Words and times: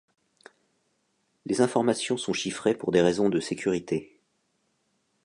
Les 1.45 1.61
informations 1.61 2.17
sont 2.17 2.33
chiffrées 2.33 2.73
pour 2.73 2.91
des 2.91 3.01
raisons 3.01 3.29
de 3.29 3.39
sécurité. 3.39 4.17